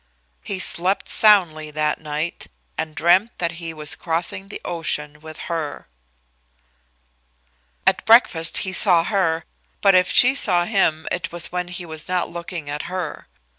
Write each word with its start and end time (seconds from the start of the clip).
He 0.41 0.57
slept 0.57 1.07
soundly 1.07 1.69
that 1.69 2.01
night, 2.01 2.47
and 2.75 2.95
dreamed 2.95 3.29
that 3.37 3.51
he 3.61 3.71
was 3.71 3.95
crossing 3.95 4.47
the 4.47 4.59
ocean 4.65 5.19
with 5.19 5.37
her. 5.45 5.85
At 7.85 8.03
breakfast 8.03 8.57
he 8.65 8.73
saw 8.73 9.03
her, 9.03 9.45
but 9.79 9.93
if 9.93 10.11
she 10.11 10.33
saw 10.33 10.65
him 10.65 11.07
it 11.11 11.31
was 11.31 11.51
when 11.51 11.67
he 11.67 11.85
was 11.85 12.07
not 12.07 12.31
looking 12.31 12.67
at 12.67 12.85
her. 12.89 13.27